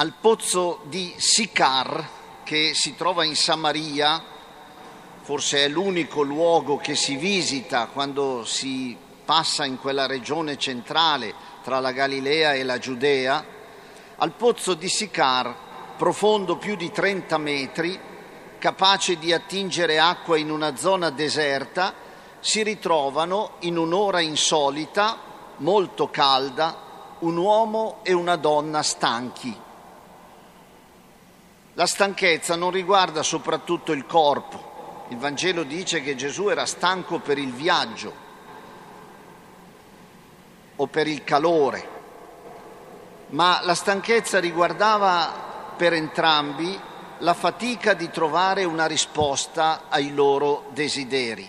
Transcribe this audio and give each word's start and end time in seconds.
al 0.00 0.12
pozzo 0.20 0.82
di 0.84 1.12
Sicar 1.16 2.08
che 2.44 2.70
si 2.72 2.94
trova 2.94 3.24
in 3.24 3.34
Samaria, 3.34 4.22
forse 5.22 5.64
è 5.64 5.68
l'unico 5.68 6.22
luogo 6.22 6.76
che 6.76 6.94
si 6.94 7.16
visita 7.16 7.86
quando 7.86 8.44
si 8.44 8.96
passa 9.24 9.64
in 9.64 9.76
quella 9.76 10.06
regione 10.06 10.56
centrale 10.56 11.34
tra 11.64 11.80
la 11.80 11.90
Galilea 11.90 12.52
e 12.52 12.62
la 12.62 12.78
Giudea, 12.78 13.44
al 14.18 14.32
pozzo 14.34 14.74
di 14.74 14.88
Sicar, 14.88 15.52
profondo 15.96 16.58
più 16.58 16.76
di 16.76 16.92
30 16.92 17.36
metri, 17.38 17.98
capace 18.58 19.18
di 19.18 19.32
attingere 19.32 19.98
acqua 19.98 20.36
in 20.36 20.52
una 20.52 20.76
zona 20.76 21.10
deserta, 21.10 21.92
si 22.38 22.62
ritrovano 22.62 23.54
in 23.60 23.76
un'ora 23.76 24.20
insolita, 24.20 25.18
molto 25.56 26.08
calda, 26.08 27.16
un 27.18 27.36
uomo 27.36 27.98
e 28.04 28.12
una 28.12 28.36
donna 28.36 28.80
stanchi 28.84 29.66
la 31.78 31.86
stanchezza 31.86 32.56
non 32.56 32.72
riguarda 32.72 33.22
soprattutto 33.22 33.92
il 33.92 34.04
corpo. 34.04 35.06
Il 35.10 35.16
Vangelo 35.16 35.62
dice 35.62 36.02
che 36.02 36.16
Gesù 36.16 36.48
era 36.48 36.66
stanco 36.66 37.20
per 37.20 37.38
il 37.38 37.52
viaggio 37.52 38.12
o 40.74 40.86
per 40.88 41.06
il 41.06 41.22
calore, 41.22 41.88
ma 43.28 43.60
la 43.62 43.76
stanchezza 43.76 44.40
riguardava 44.40 45.72
per 45.76 45.92
entrambi 45.92 46.78
la 47.18 47.34
fatica 47.34 47.94
di 47.94 48.10
trovare 48.10 48.64
una 48.64 48.86
risposta 48.86 49.82
ai 49.88 50.12
loro 50.12 50.64
desideri. 50.70 51.48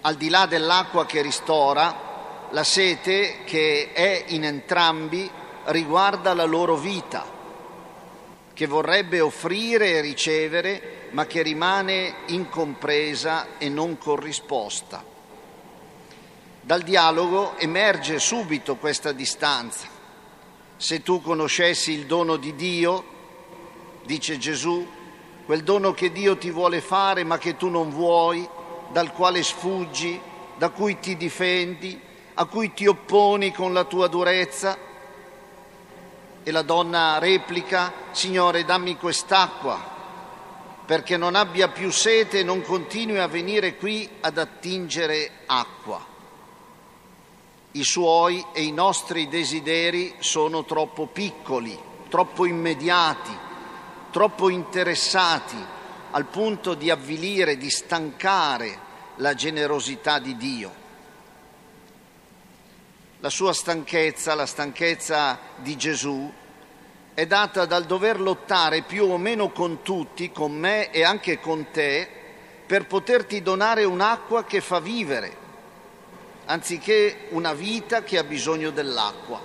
Al 0.00 0.14
di 0.14 0.30
là 0.30 0.46
dell'acqua 0.46 1.04
che 1.04 1.20
ristora, 1.20 2.48
la 2.48 2.64
sete 2.64 3.44
che 3.44 3.90
è 3.92 4.24
in 4.28 4.46
entrambi 4.46 5.30
riguarda 5.64 6.32
la 6.32 6.44
loro 6.44 6.76
vita 6.76 7.39
che 8.52 8.66
vorrebbe 8.66 9.20
offrire 9.20 9.92
e 9.92 10.00
ricevere, 10.00 11.08
ma 11.10 11.26
che 11.26 11.42
rimane 11.42 12.14
incompresa 12.26 13.58
e 13.58 13.68
non 13.68 13.96
corrisposta. 13.98 15.04
Dal 16.60 16.82
dialogo 16.82 17.56
emerge 17.56 18.18
subito 18.18 18.76
questa 18.76 19.12
distanza. 19.12 19.88
Se 20.76 21.02
tu 21.02 21.20
conoscessi 21.20 21.92
il 21.92 22.06
dono 22.06 22.36
di 22.36 22.54
Dio, 22.54 23.04
dice 24.04 24.38
Gesù, 24.38 24.86
quel 25.44 25.62
dono 25.62 25.92
che 25.92 26.12
Dio 26.12 26.36
ti 26.36 26.50
vuole 26.50 26.80
fare 26.80 27.24
ma 27.24 27.38
che 27.38 27.56
tu 27.56 27.68
non 27.68 27.90
vuoi, 27.90 28.48
dal 28.92 29.12
quale 29.12 29.42
sfuggi, 29.42 30.20
da 30.56 30.68
cui 30.68 30.98
ti 31.00 31.16
difendi, 31.16 31.98
a 32.34 32.44
cui 32.44 32.72
ti 32.72 32.86
opponi 32.86 33.52
con 33.52 33.72
la 33.72 33.84
tua 33.84 34.06
durezza, 34.08 34.76
e 36.42 36.50
la 36.50 36.62
donna 36.62 37.18
replica, 37.18 37.92
Signore 38.12 38.64
dammi 38.64 38.96
quest'acqua 38.96 39.98
perché 40.90 41.16
non 41.16 41.36
abbia 41.36 41.68
più 41.68 41.92
sete 41.92 42.40
e 42.40 42.42
non 42.42 42.62
continui 42.62 43.20
a 43.20 43.28
venire 43.28 43.76
qui 43.76 44.08
ad 44.22 44.38
attingere 44.38 45.30
acqua. 45.46 46.04
I 47.70 47.84
suoi 47.84 48.44
e 48.52 48.62
i 48.64 48.72
nostri 48.72 49.28
desideri 49.28 50.16
sono 50.18 50.64
troppo 50.64 51.06
piccoli, 51.06 51.78
troppo 52.08 52.44
immediati, 52.44 53.30
troppo 54.10 54.48
interessati 54.48 55.64
al 56.10 56.24
punto 56.24 56.74
di 56.74 56.90
avvilire, 56.90 57.56
di 57.56 57.70
stancare 57.70 58.88
la 59.16 59.34
generosità 59.34 60.18
di 60.18 60.36
Dio 60.36 60.79
la 63.20 63.28
sua 63.28 63.52
stanchezza, 63.52 64.34
la 64.34 64.46
stanchezza 64.46 65.38
di 65.56 65.76
Gesù, 65.76 66.32
è 67.12 67.26
data 67.26 67.66
dal 67.66 67.84
dover 67.84 68.18
lottare 68.18 68.82
più 68.82 69.04
o 69.04 69.18
meno 69.18 69.50
con 69.50 69.82
tutti, 69.82 70.32
con 70.32 70.52
me 70.52 70.90
e 70.90 71.04
anche 71.04 71.38
con 71.38 71.70
te, 71.70 72.08
per 72.66 72.86
poterti 72.86 73.42
donare 73.42 73.84
un'acqua 73.84 74.44
che 74.44 74.62
fa 74.62 74.80
vivere, 74.80 75.36
anziché 76.46 77.26
una 77.30 77.52
vita 77.52 78.02
che 78.02 78.16
ha 78.16 78.24
bisogno 78.24 78.70
dell'acqua. 78.70 79.40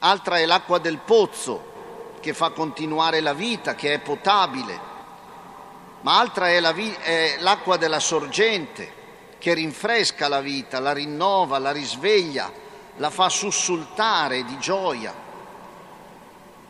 Altra 0.00 0.38
è 0.38 0.46
l'acqua 0.46 0.78
del 0.78 0.98
pozzo, 0.98 1.68
che 2.20 2.34
fa 2.34 2.50
continuare 2.50 3.20
la 3.20 3.34
vita, 3.34 3.76
che 3.76 3.94
è 3.94 4.00
potabile, 4.00 4.88
ma 6.00 6.18
altra 6.18 6.48
è, 6.48 6.58
la 6.58 6.72
vi- 6.72 6.96
è 7.00 7.36
l'acqua 7.38 7.76
della 7.76 8.00
sorgente, 8.00 8.98
che 9.40 9.54
rinfresca 9.54 10.28
la 10.28 10.42
vita, 10.42 10.78
la 10.80 10.92
rinnova, 10.92 11.58
la 11.58 11.72
risveglia, 11.72 12.52
la 12.98 13.08
fa 13.08 13.30
sussultare 13.30 14.44
di 14.44 14.58
gioia. 14.58 15.12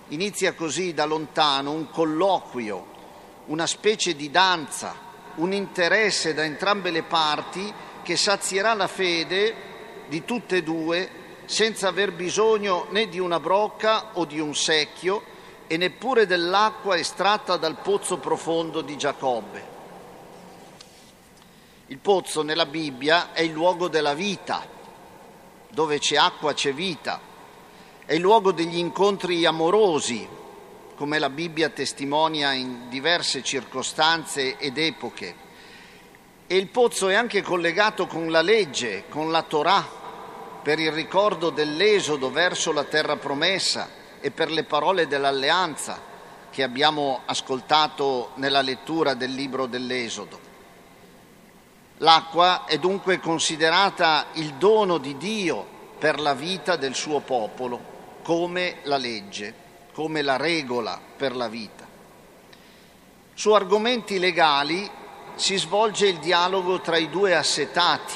Inizia 0.09 0.55
così 0.55 0.95
da 0.95 1.05
lontano 1.05 1.73
un 1.73 1.91
colloquio, 1.91 2.87
una 3.47 3.67
specie 3.67 4.15
di 4.15 4.31
danza, 4.31 4.95
un 5.35 5.53
interesse 5.53 6.33
da 6.33 6.45
entrambe 6.45 6.91
le 6.93 7.03
parti 7.03 7.73
che 8.03 8.17
sazierà 8.17 8.73
la 8.75 8.87
fede 8.87 9.55
di 10.07 10.25
tutte 10.25 10.59
e 10.59 10.63
due 10.63 11.11
senza 11.47 11.89
aver 11.89 12.13
bisogno 12.13 12.87
né 12.91 13.09
di 13.09 13.19
una 13.19 13.41
brocca 13.41 14.11
o 14.13 14.25
di 14.25 14.39
un 14.39 14.55
secchio 14.55 15.23
e 15.67 15.77
neppure 15.77 16.25
dell'acqua 16.25 16.97
estratta 16.97 17.57
dal 17.57 17.81
pozzo 17.81 18.19
profondo 18.19 18.81
di 18.81 18.97
Giacobbe. 18.97 19.80
Il 21.91 21.99
pozzo 21.99 22.43
nella 22.43 22.67
Bibbia 22.67 23.33
è 23.33 23.41
il 23.41 23.51
luogo 23.51 23.89
della 23.89 24.15
vita, 24.15 24.65
dove 25.71 25.99
c'è 25.99 26.15
acqua 26.15 26.55
c'è 26.55 26.73
vita, 26.73 27.21
è 28.07 28.13
il 28.15 28.21
luogo 28.21 28.53
degli 28.53 28.79
incontri 28.79 29.45
amorosi, 29.45 30.25
come 30.95 31.19
la 31.19 31.31
Bibbia 31.31 31.69
testimonia 31.71 32.53
in 32.53 32.89
diverse 32.89 33.43
circostanze 33.43 34.57
ed 34.59 34.79
epoche. 34.79 35.35
E 36.47 36.57
il 36.57 36.69
pozzo 36.69 37.09
è 37.09 37.15
anche 37.15 37.43
collegato 37.43 38.07
con 38.07 38.31
la 38.31 38.41
legge, 38.41 39.07
con 39.09 39.33
la 39.33 39.43
Torah, 39.43 39.85
per 40.63 40.79
il 40.79 40.93
ricordo 40.93 41.51
dell'esodo 41.51 42.31
verso 42.31 42.71
la 42.71 42.85
terra 42.85 43.17
promessa 43.17 43.89
e 44.21 44.31
per 44.31 44.53
le 44.53 44.63
parole 44.63 45.09
dell'alleanza 45.09 46.01
che 46.51 46.63
abbiamo 46.63 47.23
ascoltato 47.25 48.31
nella 48.35 48.63
lettura 48.63 49.15
del 49.15 49.35
libro 49.35 49.67
dell'esodo. 49.67 50.50
L'acqua 52.03 52.65
è 52.65 52.79
dunque 52.79 53.21
considerata 53.21 54.29
il 54.35 54.55
dono 54.55 54.97
di 54.97 55.19
Dio 55.19 55.67
per 55.99 56.19
la 56.19 56.33
vita 56.33 56.77
del 56.77 56.95
suo 56.95 57.21
popolo, 57.21 58.19
come 58.23 58.79
la 58.85 58.97
legge, 58.97 59.55
come 59.93 60.23
la 60.23 60.37
regola 60.37 60.99
per 61.17 61.37
la 61.37 61.49
vita. 61.49 61.87
Su 63.35 63.53
argomenti 63.53 64.19
legali 64.19 64.91
si 65.35 65.59
svolge 65.59 66.07
il 66.07 66.19
dialogo 66.21 66.81
tra 66.81 66.97
i 66.97 67.11
due 67.11 67.35
assetati. 67.35 68.15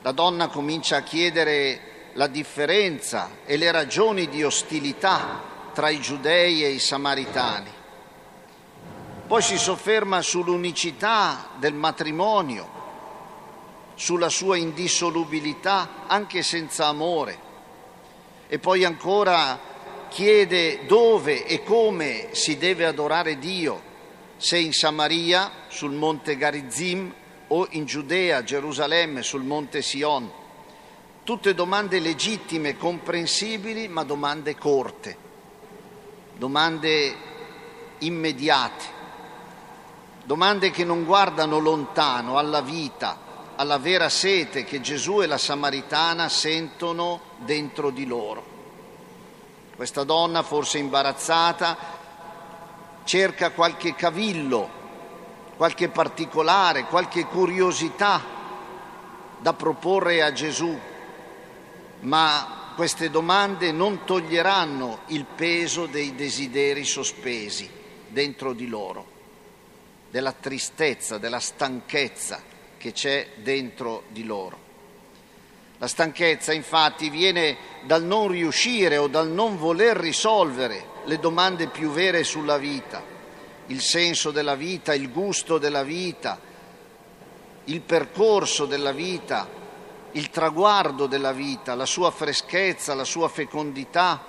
La 0.00 0.12
donna 0.12 0.48
comincia 0.48 0.96
a 0.96 1.02
chiedere 1.02 2.10
la 2.14 2.26
differenza 2.26 3.30
e 3.44 3.58
le 3.58 3.70
ragioni 3.70 4.30
di 4.30 4.42
ostilità 4.42 5.42
tra 5.74 5.90
i 5.90 6.00
giudei 6.00 6.64
e 6.64 6.70
i 6.70 6.78
samaritani. 6.78 7.80
Poi 9.32 9.40
si 9.40 9.56
sofferma 9.56 10.20
sull'unicità 10.20 11.52
del 11.56 11.72
matrimonio, 11.72 12.68
sulla 13.94 14.28
sua 14.28 14.58
indissolubilità 14.58 16.04
anche 16.06 16.42
senza 16.42 16.88
amore. 16.88 17.38
E 18.46 18.58
poi 18.58 18.84
ancora 18.84 19.58
chiede 20.10 20.84
dove 20.84 21.46
e 21.46 21.62
come 21.62 22.28
si 22.32 22.58
deve 22.58 22.84
adorare 22.84 23.38
Dio, 23.38 23.80
se 24.36 24.58
in 24.58 24.74
Samaria, 24.74 25.50
sul 25.68 25.92
monte 25.92 26.36
Garizim, 26.36 27.10
o 27.46 27.66
in 27.70 27.86
Giudea, 27.86 28.44
Gerusalemme, 28.44 29.22
sul 29.22 29.44
monte 29.44 29.80
Sion. 29.80 30.30
Tutte 31.24 31.54
domande 31.54 32.00
legittime, 32.00 32.76
comprensibili, 32.76 33.88
ma 33.88 34.04
domande 34.04 34.54
corte, 34.58 35.16
domande 36.36 37.16
immediate. 38.00 39.00
Domande 40.24 40.70
che 40.70 40.84
non 40.84 41.04
guardano 41.04 41.58
lontano 41.58 42.38
alla 42.38 42.60
vita, 42.60 43.18
alla 43.56 43.78
vera 43.78 44.08
sete 44.08 44.62
che 44.62 44.80
Gesù 44.80 45.20
e 45.20 45.26
la 45.26 45.36
Samaritana 45.36 46.28
sentono 46.28 47.20
dentro 47.38 47.90
di 47.90 48.06
loro. 48.06 48.50
Questa 49.74 50.04
donna, 50.04 50.44
forse 50.44 50.78
imbarazzata, 50.78 51.76
cerca 53.02 53.50
qualche 53.50 53.96
cavillo, 53.96 54.70
qualche 55.56 55.88
particolare, 55.88 56.84
qualche 56.84 57.24
curiosità 57.24 58.22
da 59.38 59.52
proporre 59.54 60.22
a 60.22 60.32
Gesù, 60.32 60.78
ma 62.00 62.70
queste 62.76 63.10
domande 63.10 63.72
non 63.72 64.04
toglieranno 64.04 65.00
il 65.06 65.24
peso 65.24 65.86
dei 65.86 66.14
desideri 66.14 66.84
sospesi 66.84 67.68
dentro 68.06 68.52
di 68.52 68.68
loro 68.68 69.11
della 70.12 70.32
tristezza, 70.32 71.16
della 71.16 71.40
stanchezza 71.40 72.42
che 72.76 72.92
c'è 72.92 73.28
dentro 73.36 74.02
di 74.08 74.24
loro. 74.24 74.58
La 75.78 75.86
stanchezza 75.86 76.52
infatti 76.52 77.08
viene 77.08 77.56
dal 77.84 78.04
non 78.04 78.28
riuscire 78.28 78.98
o 78.98 79.06
dal 79.06 79.30
non 79.30 79.56
voler 79.56 79.96
risolvere 79.96 80.84
le 81.06 81.18
domande 81.18 81.68
più 81.68 81.90
vere 81.90 82.24
sulla 82.24 82.58
vita, 82.58 83.02
il 83.68 83.80
senso 83.80 84.30
della 84.32 84.54
vita, 84.54 84.92
il 84.92 85.10
gusto 85.10 85.56
della 85.56 85.82
vita, 85.82 86.38
il 87.64 87.80
percorso 87.80 88.66
della 88.66 88.92
vita, 88.92 89.48
il 90.12 90.28
traguardo 90.28 91.06
della 91.06 91.32
vita, 91.32 91.74
la 91.74 91.86
sua 91.86 92.10
freschezza, 92.10 92.92
la 92.92 93.04
sua 93.04 93.28
fecondità, 93.28 94.22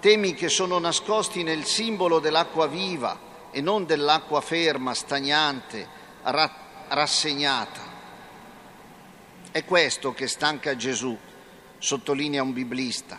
temi 0.00 0.32
che 0.32 0.48
sono 0.48 0.78
nascosti 0.78 1.42
nel 1.42 1.66
simbolo 1.66 2.18
dell'acqua 2.18 2.66
viva 2.66 3.28
e 3.50 3.60
non 3.60 3.86
dell'acqua 3.86 4.40
ferma, 4.40 4.94
stagnante, 4.94 5.86
rassegnata. 6.22 7.80
È 9.50 9.64
questo 9.64 10.12
che 10.12 10.28
stanca 10.28 10.76
Gesù, 10.76 11.16
sottolinea 11.78 12.42
un 12.42 12.52
biblista. 12.52 13.18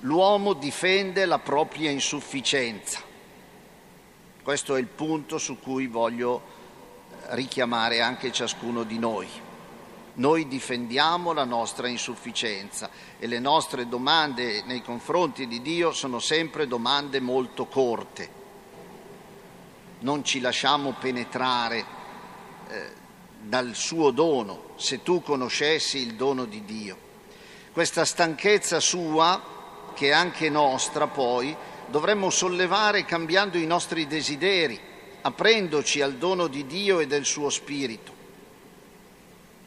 L'uomo 0.00 0.54
difende 0.54 1.24
la 1.24 1.38
propria 1.38 1.90
insufficienza. 1.90 3.00
Questo 4.42 4.76
è 4.76 4.80
il 4.80 4.86
punto 4.86 5.38
su 5.38 5.58
cui 5.60 5.86
voglio 5.86 6.56
richiamare 7.30 8.00
anche 8.00 8.32
ciascuno 8.32 8.82
di 8.84 8.98
noi. 8.98 9.28
Noi 10.14 10.48
difendiamo 10.48 11.32
la 11.32 11.44
nostra 11.44 11.86
insufficienza 11.86 12.90
e 13.18 13.26
le 13.28 13.38
nostre 13.38 13.88
domande 13.88 14.64
nei 14.64 14.82
confronti 14.82 15.46
di 15.46 15.62
Dio 15.62 15.92
sono 15.92 16.18
sempre 16.18 16.66
domande 16.66 17.20
molto 17.20 17.66
corte. 17.66 18.37
Non 20.00 20.24
ci 20.24 20.40
lasciamo 20.40 20.94
penetrare 20.98 21.84
eh, 22.68 22.92
dal 23.40 23.74
suo 23.74 24.10
dono, 24.10 24.70
se 24.76 25.02
tu 25.02 25.22
conoscessi 25.22 25.98
il 25.98 26.14
dono 26.14 26.44
di 26.44 26.64
Dio. 26.64 26.96
Questa 27.72 28.04
stanchezza 28.04 28.80
sua, 28.80 29.42
che 29.94 30.08
è 30.08 30.12
anche 30.12 30.48
nostra 30.50 31.06
poi, 31.06 31.56
dovremmo 31.86 32.30
sollevare 32.30 33.04
cambiando 33.04 33.58
i 33.58 33.66
nostri 33.66 34.06
desideri, 34.06 34.78
aprendoci 35.22 36.00
al 36.00 36.14
dono 36.14 36.46
di 36.46 36.66
Dio 36.66 37.00
e 37.00 37.06
del 37.06 37.24
suo 37.24 37.50
Spirito. 37.50 38.12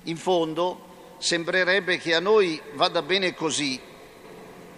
In 0.03 0.17
fondo 0.17 0.89
sembrerebbe 1.17 1.97
che 1.97 2.15
a 2.15 2.19
noi 2.19 2.61
vada 2.73 3.01
bene 3.01 3.33
così, 3.33 3.79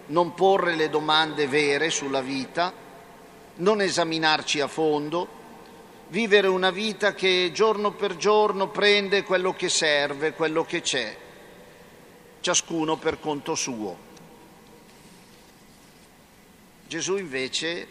non 0.08 0.34
porre 0.34 0.76
le 0.76 0.90
domande 0.90 1.48
vere 1.48 1.90
sulla 1.90 2.22
vita, 2.22 2.74
non 3.56 3.82
esaminarci 3.82 4.60
a 4.60 4.68
fondo, 4.68 5.42
vivere 6.14 6.46
una 6.46 6.70
vita 6.70 7.16
che 7.16 7.50
giorno 7.52 7.94
per 7.94 8.18
giorno 8.18 8.70
prende 8.70 9.24
quello 9.24 9.56
che 9.56 9.68
serve, 9.68 10.34
quello 10.34 10.64
che 10.64 10.82
c'è, 10.82 11.18
ciascuno 12.40 12.98
per 12.98 13.20
conto 13.20 13.56
suo. 13.56 13.98
Gesù 16.86 17.18
invece 17.18 17.88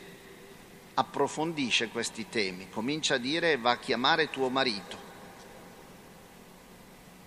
approfondisce 0.95 1.89
questi 1.89 2.29
temi, 2.29 2.71
comincia 2.71 3.17
a 3.17 3.19
dire 3.19 3.57
va 3.57 3.73
a 3.73 3.79
chiamare 3.79 4.31
tuo 4.31 4.49
marito 4.49 4.97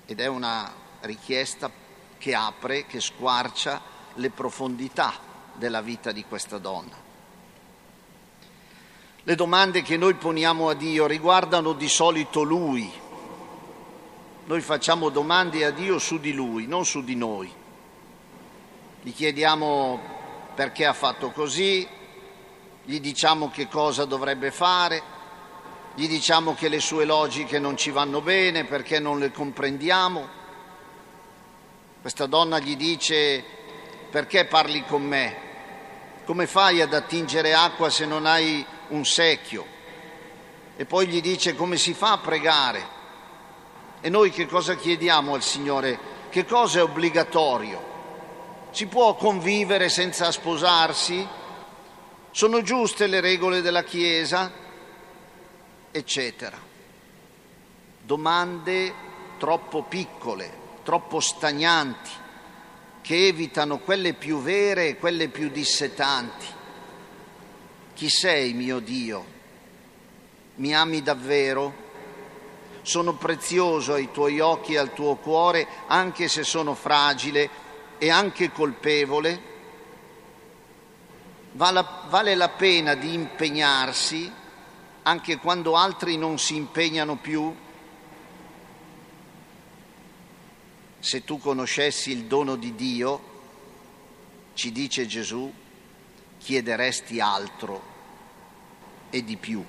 ed 0.05 0.21
è 0.21 0.27
una 0.27 0.73
richiesta 1.01 1.69
che 2.17 2.33
apre, 2.33 2.85
che 2.85 3.01
squarcia 3.01 3.81
le 4.13 4.29
profondità 4.29 5.19
della 5.55 5.81
vita 5.81 6.13
di 6.13 6.23
questa 6.23 6.57
donna. 6.57 7.04
Le 9.27 9.33
domande 9.33 9.81
che 9.81 9.97
noi 9.97 10.13
poniamo 10.13 10.69
a 10.69 10.75
Dio 10.75 11.07
riguardano 11.07 11.73
di 11.73 11.89
solito 11.89 12.43
Lui. 12.43 12.91
Noi 14.45 14.61
facciamo 14.61 15.09
domande 15.09 15.65
a 15.65 15.71
Dio 15.71 15.97
su 15.97 16.19
di 16.19 16.31
Lui, 16.31 16.67
non 16.67 16.85
su 16.85 17.03
di 17.03 17.15
noi. 17.15 17.51
Gli 19.01 19.11
chiediamo 19.11 19.99
perché 20.53 20.85
ha 20.85 20.93
fatto 20.93 21.31
così, 21.31 21.87
gli 22.83 22.99
diciamo 22.99 23.49
che 23.49 23.67
cosa 23.67 24.05
dovrebbe 24.05 24.51
fare, 24.51 25.01
gli 25.95 26.07
diciamo 26.07 26.53
che 26.53 26.69
le 26.69 26.79
sue 26.79 27.05
logiche 27.05 27.57
non 27.57 27.75
ci 27.77 27.89
vanno 27.89 28.21
bene 28.21 28.65
perché 28.65 28.99
non 28.99 29.17
le 29.17 29.31
comprendiamo. 29.31 30.27
Questa 31.99 32.27
donna 32.27 32.59
gli 32.59 32.75
dice 32.75 33.43
perché 34.11 34.45
parli 34.45 34.85
con 34.85 35.01
me? 35.01 35.35
Come 36.25 36.45
fai 36.45 36.81
ad 36.81 36.93
attingere 36.93 37.55
acqua 37.55 37.89
se 37.89 38.05
non 38.05 38.27
hai 38.27 38.73
un 38.89 39.05
secchio 39.05 39.75
e 40.77 40.85
poi 40.85 41.07
gli 41.07 41.21
dice 41.21 41.55
come 41.55 41.77
si 41.77 41.93
fa 41.93 42.13
a 42.13 42.17
pregare. 42.17 42.93
E 44.01 44.09
noi 44.09 44.29
che 44.29 44.45
cosa 44.45 44.75
chiediamo 44.75 45.33
al 45.33 45.41
Signore? 45.41 46.13
Che 46.29 46.45
cosa 46.45 46.79
è 46.79 46.83
obbligatorio? 46.83 47.93
Si 48.71 48.87
può 48.87 49.15
convivere 49.15 49.87
senza 49.87 50.31
sposarsi? 50.31 51.25
Sono 52.29 52.61
giuste 52.61 53.07
le 53.07 53.21
regole 53.21 53.61
della 53.61 53.83
Chiesa? 53.83 54.51
Eccetera. 55.91 56.59
Domande 58.01 58.93
troppo 59.37 59.83
piccole, 59.83 60.51
troppo 60.83 61.21
stagnanti, 61.21 62.11
che 63.01 63.27
evitano 63.27 63.79
quelle 63.79 64.13
più 64.13 64.41
vere 64.41 64.89
e 64.89 64.97
quelle 64.97 65.29
più 65.29 65.49
dissetanti 65.49 66.63
chi 67.95 68.09
sei, 68.09 68.53
mio 68.53 68.79
Dio? 68.79 69.25
Mi 70.55 70.75
ami 70.75 71.01
davvero? 71.01 71.83
Sono 72.81 73.15
prezioso 73.15 73.93
ai 73.93 74.11
tuoi 74.11 74.41
occhi 74.41 74.73
e 74.73 74.77
al 74.77 74.93
tuo 74.93 75.15
cuore, 75.15 75.65
anche 75.87 76.27
se 76.27 76.43
sono 76.43 76.75
fragile 76.75 77.49
e 77.97 78.11
anche 78.11 78.51
colpevole? 78.51 79.53
Vale 81.53 82.35
la 82.35 82.49
pena 82.49 82.95
di 82.95 83.13
impegnarsi 83.13 84.31
anche 85.03 85.37
quando 85.37 85.75
altri 85.75 86.17
non 86.17 86.37
si 86.37 86.55
impegnano 86.57 87.15
più? 87.15 87.55
Se 90.99 91.23
tu 91.23 91.39
conoscessi 91.39 92.11
il 92.11 92.25
dono 92.25 92.55
di 92.57 92.75
Dio, 92.75 93.33
ci 94.53 94.71
dice 94.71 95.05
Gesù, 95.05 95.51
chiederesti 96.45 97.19
altro 97.19 97.81
e 99.09 99.23
di 99.23 99.35
più. 99.35 99.65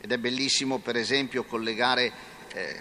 Ed 0.00 0.10
è 0.10 0.16
bellissimo 0.16 0.78
per 0.78 0.96
esempio 0.96 1.44
collegare 1.44 2.10
eh, 2.54 2.80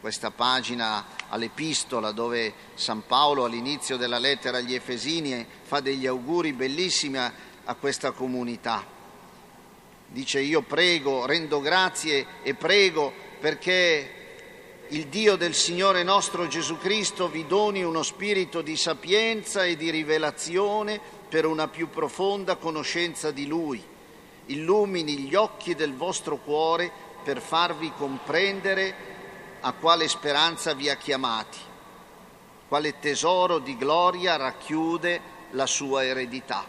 questa 0.00 0.32
pagina 0.32 1.06
all'epistola 1.28 2.10
dove 2.10 2.52
San 2.74 3.06
Paolo 3.06 3.44
all'inizio 3.44 3.96
della 3.96 4.18
lettera 4.18 4.56
agli 4.56 4.74
Efesini 4.74 5.46
fa 5.62 5.78
degli 5.78 6.08
auguri 6.08 6.52
bellissimi 6.54 7.18
a, 7.18 7.32
a 7.66 7.74
questa 7.76 8.10
comunità. 8.10 8.84
Dice 10.08 10.40
io 10.40 10.62
prego, 10.62 11.24
rendo 11.24 11.60
grazie 11.60 12.26
e 12.42 12.54
prego 12.54 13.12
perché 13.38 14.19
il 14.92 15.06
Dio 15.06 15.36
del 15.36 15.54
Signore 15.54 16.02
nostro 16.02 16.48
Gesù 16.48 16.76
Cristo 16.76 17.28
vi 17.28 17.46
doni 17.46 17.84
uno 17.84 18.02
spirito 18.02 18.60
di 18.60 18.76
sapienza 18.76 19.64
e 19.64 19.76
di 19.76 19.88
rivelazione 19.88 21.00
per 21.28 21.46
una 21.46 21.68
più 21.68 21.90
profonda 21.90 22.56
conoscenza 22.56 23.30
di 23.30 23.46
Lui. 23.46 23.80
Illumini 24.46 25.16
gli 25.18 25.36
occhi 25.36 25.76
del 25.76 25.94
vostro 25.94 26.38
cuore 26.38 26.90
per 27.22 27.40
farvi 27.40 27.92
comprendere 27.96 28.94
a 29.60 29.72
quale 29.74 30.08
speranza 30.08 30.74
vi 30.74 30.88
ha 30.88 30.96
chiamati, 30.96 31.58
quale 32.66 32.98
tesoro 32.98 33.60
di 33.60 33.76
gloria 33.76 34.34
racchiude 34.34 35.20
la 35.50 35.66
sua 35.66 36.04
eredità. 36.04 36.64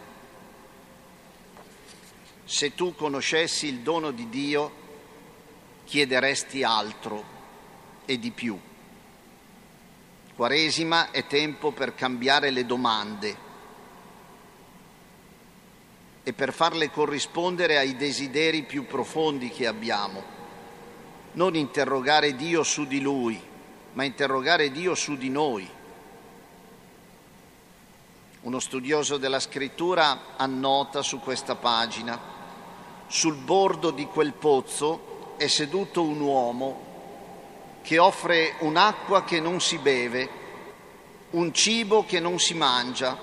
Se 2.45 2.75
tu 2.75 2.93
conoscessi 2.93 3.65
il 3.65 3.79
dono 3.79 4.11
di 4.11 4.29
Dio, 4.29 4.71
chiederesti 5.85 6.61
altro 6.61 7.30
e 8.05 8.19
di 8.19 8.31
più. 8.31 8.59
Quaresima 10.35 11.11
è 11.11 11.27
tempo 11.27 11.71
per 11.71 11.93
cambiare 11.93 12.49
le 12.49 12.65
domande 12.65 13.49
e 16.23 16.33
per 16.33 16.53
farle 16.53 16.89
corrispondere 16.89 17.77
ai 17.77 17.95
desideri 17.95 18.63
più 18.63 18.85
profondi 18.85 19.49
che 19.49 19.67
abbiamo. 19.67 20.23
Non 21.33 21.55
interrogare 21.55 22.35
Dio 22.35 22.63
su 22.63 22.85
di 22.85 23.01
Lui, 23.01 23.39
ma 23.93 24.03
interrogare 24.03 24.71
Dio 24.71 24.95
su 24.95 25.15
di 25.15 25.29
noi. 25.29 25.69
Uno 28.41 28.59
studioso 28.59 29.17
della 29.17 29.39
scrittura 29.39 30.35
annota 30.37 31.03
su 31.03 31.19
questa 31.19 31.55
pagina, 31.55 32.19
sul 33.07 33.35
bordo 33.35 33.91
di 33.91 34.05
quel 34.05 34.33
pozzo 34.33 35.35
è 35.37 35.47
seduto 35.47 36.03
un 36.03 36.19
uomo 36.19 36.90
che 37.81 37.97
offre 37.97 38.55
un'acqua 38.59 39.23
che 39.23 39.39
non 39.39 39.59
si 39.59 39.77
beve, 39.77 40.29
un 41.31 41.53
cibo 41.53 42.05
che 42.05 42.19
non 42.19 42.39
si 42.39 42.53
mangia. 42.53 43.17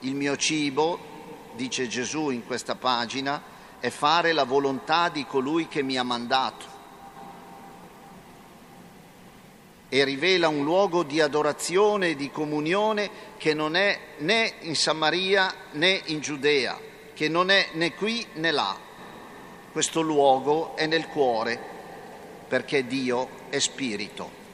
Il 0.00 0.14
mio 0.14 0.36
cibo, 0.36 0.98
dice 1.54 1.88
Gesù 1.88 2.30
in 2.30 2.46
questa 2.46 2.74
pagina, 2.74 3.42
è 3.78 3.90
fare 3.90 4.32
la 4.32 4.44
volontà 4.44 5.08
di 5.08 5.26
colui 5.26 5.68
che 5.68 5.82
mi 5.82 5.96
ha 5.96 6.02
mandato. 6.02 6.74
e 9.88 10.02
rivela 10.02 10.48
un 10.48 10.64
luogo 10.64 11.04
di 11.04 11.20
adorazione 11.20 12.08
e 12.08 12.16
di 12.16 12.28
comunione 12.30 13.08
che 13.36 13.54
non 13.54 13.76
è 13.76 13.98
né 14.18 14.54
in 14.62 14.74
Samaria 14.74 15.54
né 15.72 16.02
in 16.06 16.20
Giudea, 16.20 16.76
che 17.14 17.28
non 17.28 17.50
è 17.50 17.68
né 17.74 17.94
qui 17.94 18.26
né 18.34 18.50
là. 18.50 18.76
Questo 19.70 20.00
luogo 20.00 20.74
è 20.76 20.86
nel 20.86 21.06
cuore 21.06 21.75
perché 22.48 22.86
Dio 22.86 23.28
è 23.50 23.58
spirito. 23.58 24.45